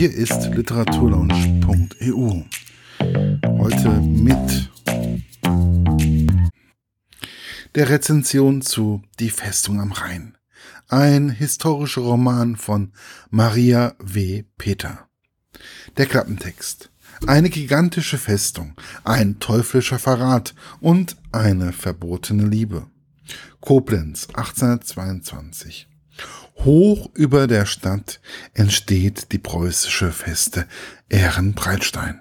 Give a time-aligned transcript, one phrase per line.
[0.00, 2.44] Hier ist literaturlaunch.eu.
[3.58, 4.70] Heute mit
[7.74, 10.38] der Rezension zu Die Festung am Rhein.
[10.88, 12.94] Ein historischer Roman von
[13.28, 14.44] Maria W.
[14.56, 15.06] Peter.
[15.98, 16.90] Der Klappentext.
[17.26, 22.86] Eine gigantische Festung, ein teuflischer Verrat und eine verbotene Liebe.
[23.60, 25.89] Koblenz 1822.
[26.64, 28.20] Hoch über der Stadt
[28.52, 30.66] entsteht die preußische Feste
[31.08, 32.20] Ehrenbreitstein.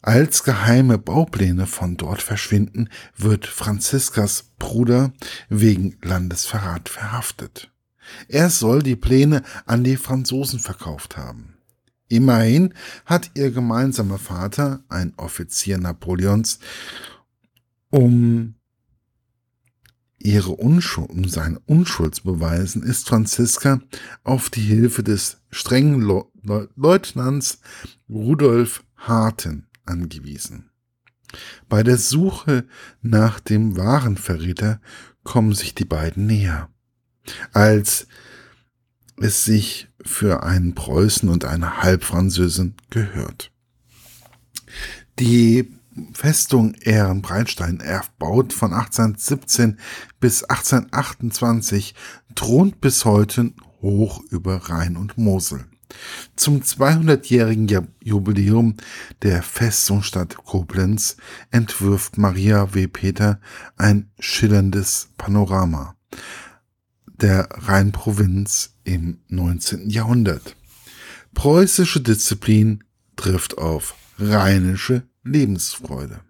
[0.00, 5.12] Als geheime Baupläne von dort verschwinden, wird Franziskas Bruder
[5.50, 7.70] wegen Landesverrat verhaftet.
[8.28, 11.58] Er soll die Pläne an die Franzosen verkauft haben.
[12.08, 12.72] Immerhin
[13.04, 16.60] hat ihr gemeinsamer Vater, ein Offizier Napoleons,
[17.90, 18.54] um
[20.18, 23.80] ihre Unschuld, um seine Unschuld zu beweisen, ist Franziska
[24.24, 26.00] auf die Hilfe des strengen
[26.76, 27.60] Leutnants
[28.08, 30.70] Rudolf Harten angewiesen.
[31.68, 32.66] Bei der Suche
[33.02, 34.80] nach dem wahren Verräter
[35.22, 36.70] kommen sich die beiden näher.
[37.52, 38.06] Als
[39.18, 43.50] es sich für einen Preußen und eine Halbfranzösin gehört.
[45.18, 45.72] Die
[46.12, 49.78] Festung Ehrenbreitstein, erbaut von 1817
[50.20, 51.94] bis 1828,
[52.34, 55.64] thront bis heute hoch über Rhein und Mosel.
[56.34, 58.76] Zum 200-jährigen Jubiläum
[59.22, 61.16] der Festungsstadt Koblenz
[61.50, 62.88] entwirft Maria W.
[62.88, 63.40] Peter
[63.76, 65.94] ein schillerndes Panorama
[67.06, 69.88] der Rheinprovinz im 19.
[69.88, 70.56] Jahrhundert.
[71.34, 72.84] Preußische Disziplin
[73.16, 76.20] trifft auf rheinische Lebensfreude.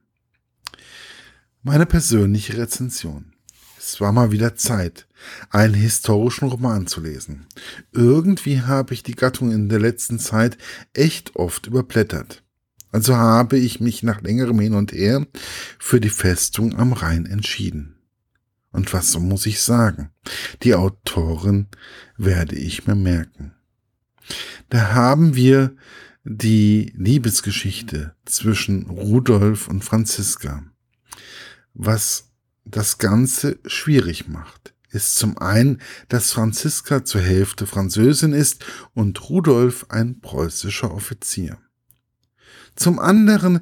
[1.62, 3.32] Meine persönliche Rezension.
[3.78, 5.06] Es war mal wieder Zeit,
[5.50, 7.46] einen historischen Roman zu lesen.
[7.92, 10.56] Irgendwie habe ich die Gattung in der letzten Zeit
[10.94, 12.42] echt oft überblättert.
[12.90, 15.26] Also habe ich mich nach längerem Hin und Her
[15.78, 17.96] für die Festung am Rhein entschieden.
[18.72, 20.10] Und was muss ich sagen?
[20.62, 21.66] Die Autorin
[22.16, 23.52] werde ich mir merken.
[24.70, 25.76] Da haben wir
[26.28, 30.64] die Liebesgeschichte zwischen Rudolf und Franziska.
[31.72, 32.32] Was
[32.64, 39.86] das Ganze schwierig macht, ist zum einen, dass Franziska zur Hälfte Französin ist und Rudolf
[39.88, 41.58] ein preußischer Offizier.
[42.74, 43.60] Zum anderen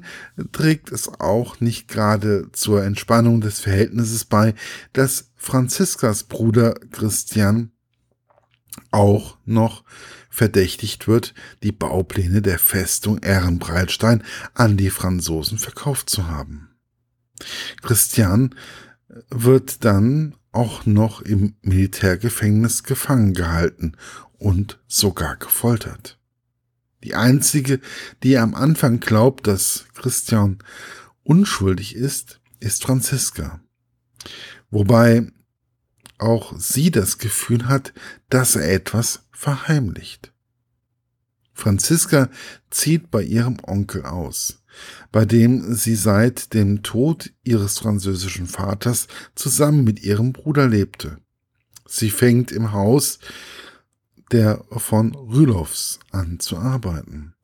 [0.51, 4.55] trägt es auch nicht gerade zur Entspannung des Verhältnisses bei,
[4.91, 7.71] dass Franziskas Bruder Christian
[8.91, 9.83] auch noch
[10.35, 14.23] verdächtigt wird, die Baupläne der Festung Ehrenbreitstein
[14.53, 16.69] an die Franzosen verkauft zu haben.
[17.81, 18.53] Christian
[19.29, 23.93] wird dann auch noch im Militärgefängnis gefangen gehalten
[24.37, 26.19] und sogar gefoltert.
[27.03, 27.79] Die einzige,
[28.23, 30.59] die am Anfang glaubt, dass Christian
[31.23, 33.61] unschuldig ist, ist Franziska.
[34.69, 35.27] Wobei
[36.17, 37.93] auch sie das Gefühl hat,
[38.29, 40.31] dass er etwas verheimlicht.
[41.53, 42.29] Franziska
[42.69, 44.61] zieht bei ihrem Onkel aus,
[45.11, 51.17] bei dem sie seit dem Tod ihres französischen Vaters zusammen mit ihrem Bruder lebte.
[51.87, 53.19] Sie fängt im Haus
[54.31, 57.35] der von Rülows an zu arbeiten,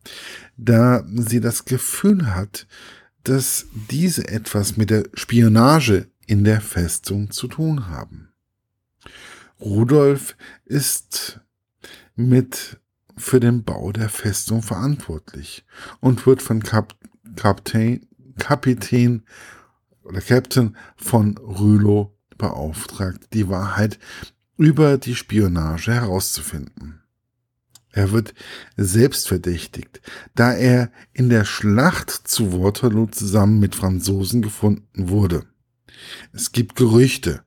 [0.58, 2.68] da sie das Gefühl hat,
[3.24, 8.31] dass diese etwas mit der Spionage in der Festung zu tun haben.
[9.60, 10.36] Rudolf
[10.66, 11.40] ist
[12.16, 12.80] mit
[13.18, 15.66] für den Bau der Festung verantwortlich
[16.00, 16.96] und wird von Kap
[17.36, 18.08] Kapitän,
[18.40, 19.24] Kapitän
[20.04, 24.00] oder Captain von Rülow beauftragt, die Wahrheit
[24.58, 27.02] über die Spionage herauszufinden.
[27.92, 28.34] Er wird
[28.78, 30.02] selbst verdächtigt,
[30.34, 35.46] da er in der Schlacht zu Waterloo zusammen mit Franzosen gefunden wurde.
[36.34, 37.44] Es gibt Gerüchte,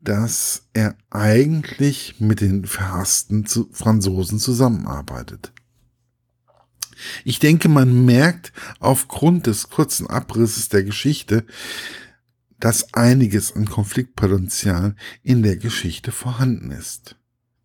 [0.00, 5.52] dass er eigentlich mit den verhassten Franzosen zusammenarbeitet.
[7.24, 11.44] Ich denke, man merkt aufgrund des kurzen Abrisses der Geschichte,
[12.58, 17.16] dass einiges an Konfliktpotenzial in der Geschichte vorhanden ist.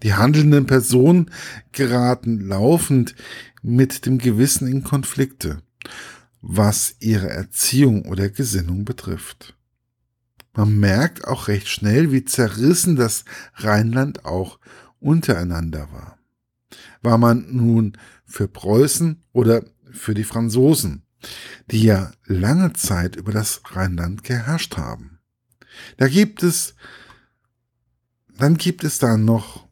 [0.04, 1.32] Die handelnden Personen
[1.72, 3.16] geraten laufend
[3.62, 5.62] mit dem Gewissen in Konflikte,
[6.42, 9.56] was ihre Erziehung oder Gesinnung betrifft.
[10.56, 13.26] Man merkt auch recht schnell, wie zerrissen das
[13.56, 14.60] Rheinland auch
[15.00, 16.18] untereinander war.
[17.02, 21.04] War man nun für Preußen oder für die Franzosen,
[21.72, 25.20] die ja lange Zeit über das Rheinland geherrscht haben.
[25.98, 26.76] Da gibt es,
[28.38, 29.66] dann gibt es da noch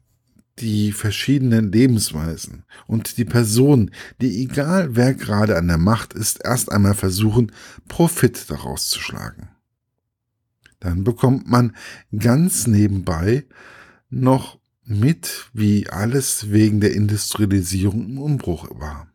[0.58, 3.90] die verschiedenen Lebensweisen und die Personen,
[4.20, 7.52] die egal wer gerade an der Macht ist, erst einmal versuchen,
[7.88, 9.48] Profit daraus zu schlagen.
[10.84, 11.74] Dann bekommt man
[12.16, 13.46] ganz nebenbei
[14.10, 19.08] noch mit, wie alles wegen der Industrialisierung im Umbruch war.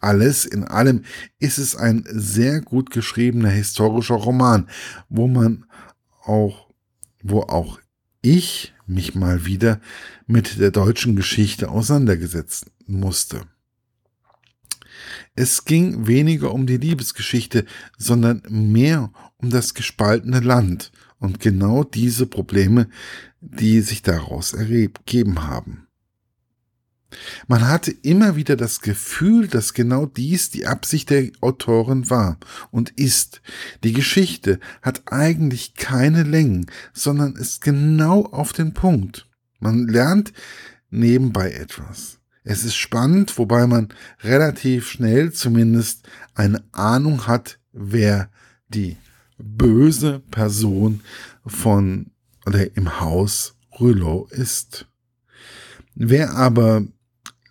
[0.00, 1.04] Alles in allem
[1.38, 4.68] ist es ein sehr gut geschriebener historischer Roman,
[5.08, 5.64] wo man
[6.22, 6.68] auch,
[7.22, 7.80] wo auch
[8.20, 9.80] ich mich mal wieder
[10.26, 13.46] mit der deutschen Geschichte auseinandergesetzt musste.
[15.34, 17.64] Es ging weniger um die Liebesgeschichte,
[17.98, 22.88] sondern mehr um das gespaltene Land und genau diese Probleme,
[23.40, 25.86] die sich daraus ergeben haben.
[27.46, 32.38] Man hatte immer wieder das Gefühl, dass genau dies die Absicht der Autorin war
[32.70, 33.42] und ist.
[33.84, 39.28] Die Geschichte hat eigentlich keine Längen, sondern ist genau auf den Punkt.
[39.60, 40.32] Man lernt
[40.90, 42.18] nebenbei etwas.
[42.44, 43.88] Es ist spannend, wobei man
[44.22, 48.30] relativ schnell zumindest eine Ahnung hat, wer
[48.68, 48.96] die
[49.38, 51.00] böse Person
[51.46, 52.10] von
[52.46, 54.86] oder im Haus Rouleau ist.
[55.94, 56.84] Wer aber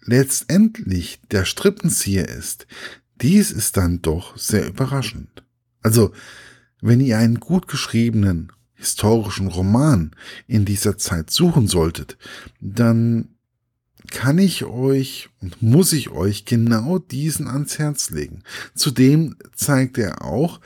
[0.03, 2.67] letztendlich der Strippenzieher ist,
[3.21, 5.43] dies ist dann doch sehr überraschend.
[5.81, 6.11] Also,
[6.81, 10.11] wenn ihr einen gut geschriebenen historischen Roman
[10.47, 12.17] in dieser Zeit suchen solltet,
[12.59, 13.35] dann
[14.09, 18.44] kann ich euch und muss ich euch genau diesen ans Herz legen.
[18.75, 20.59] Zudem zeigt er auch,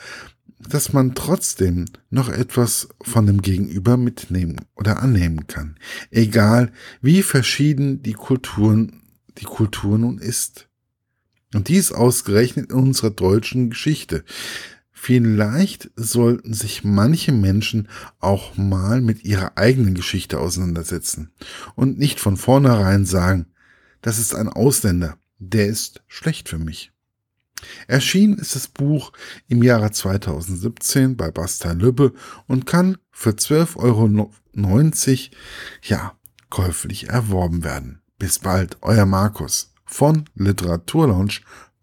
[0.59, 5.75] dass man trotzdem noch etwas von dem Gegenüber mitnehmen oder annehmen kann.
[6.11, 6.71] Egal
[7.01, 9.01] wie verschieden die Kulturen,
[9.37, 10.67] die Kultur nun ist.
[11.53, 14.23] Und dies ausgerechnet in unserer deutschen Geschichte.
[15.05, 21.31] Vielleicht sollten sich manche Menschen auch mal mit ihrer eigenen Geschichte auseinandersetzen
[21.75, 23.45] und nicht von vornherein sagen,
[24.01, 26.91] das ist ein Ausländer, der ist schlecht für mich.
[27.85, 29.11] Erschienen ist das Buch
[29.47, 32.11] im Jahre 2017 bei Basta Lübbe
[32.47, 34.31] und kann für 12,90 Euro
[35.83, 36.17] ja,
[36.49, 38.01] käuflich erworben werden.
[38.17, 40.25] Bis bald, euer Markus von